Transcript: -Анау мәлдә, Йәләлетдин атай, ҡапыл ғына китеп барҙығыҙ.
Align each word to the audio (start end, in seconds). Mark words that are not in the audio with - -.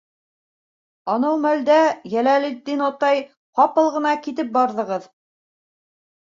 -Анау 1.15 1.35
мәлдә, 1.43 1.75
Йәләлетдин 2.13 2.81
атай, 2.87 3.21
ҡапыл 3.61 3.93
ғына 3.99 4.15
китеп 4.29 4.51
барҙығыҙ. 4.57 5.07